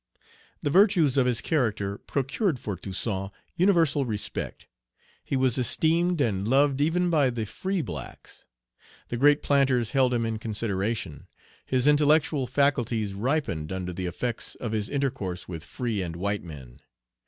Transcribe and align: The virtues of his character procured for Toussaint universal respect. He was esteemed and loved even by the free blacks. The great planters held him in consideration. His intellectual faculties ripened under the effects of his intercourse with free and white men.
The 0.63 0.71
virtues 0.71 1.15
of 1.15 1.27
his 1.27 1.41
character 1.41 1.99
procured 1.99 2.57
for 2.57 2.75
Toussaint 2.75 3.29
universal 3.55 4.03
respect. 4.03 4.65
He 5.23 5.35
was 5.37 5.59
esteemed 5.59 6.19
and 6.19 6.47
loved 6.47 6.81
even 6.81 7.11
by 7.11 7.29
the 7.29 7.45
free 7.45 7.83
blacks. 7.83 8.45
The 9.09 9.17
great 9.17 9.43
planters 9.43 9.91
held 9.91 10.11
him 10.11 10.25
in 10.25 10.39
consideration. 10.39 11.27
His 11.67 11.85
intellectual 11.85 12.47
faculties 12.47 13.13
ripened 13.13 13.71
under 13.71 13.93
the 13.93 14.07
effects 14.07 14.55
of 14.55 14.71
his 14.71 14.89
intercourse 14.89 15.47
with 15.47 15.63
free 15.63 16.01
and 16.01 16.15
white 16.15 16.41
men. 16.41 16.79